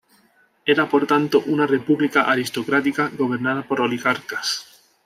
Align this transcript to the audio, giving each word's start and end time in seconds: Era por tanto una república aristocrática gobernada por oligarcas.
Era 0.65 0.89
por 0.89 1.05
tanto 1.05 1.41
una 1.41 1.67
república 1.67 2.23
aristocrática 2.23 3.11
gobernada 3.15 3.61
por 3.67 3.81
oligarcas. 3.81 4.65